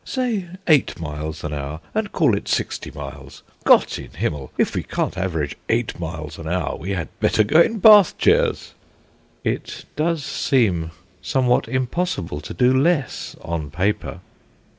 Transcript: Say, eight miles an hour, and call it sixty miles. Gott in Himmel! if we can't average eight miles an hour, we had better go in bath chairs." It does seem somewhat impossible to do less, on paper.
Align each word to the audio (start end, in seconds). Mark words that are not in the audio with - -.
Say, 0.03 0.47
eight 0.67 0.99
miles 0.99 1.43
an 1.43 1.53
hour, 1.53 1.79
and 1.93 2.11
call 2.11 2.35
it 2.35 2.47
sixty 2.47 2.89
miles. 2.89 3.43
Gott 3.65 3.99
in 3.99 4.09
Himmel! 4.09 4.51
if 4.57 4.73
we 4.73 4.81
can't 4.81 5.15
average 5.15 5.55
eight 5.69 5.99
miles 5.99 6.39
an 6.39 6.47
hour, 6.49 6.75
we 6.75 6.89
had 6.89 7.09
better 7.19 7.43
go 7.43 7.61
in 7.61 7.77
bath 7.77 8.17
chairs." 8.17 8.73
It 9.43 9.85
does 9.95 10.25
seem 10.25 10.89
somewhat 11.21 11.67
impossible 11.67 12.41
to 12.41 12.53
do 12.55 12.73
less, 12.73 13.35
on 13.43 13.69
paper. 13.69 14.21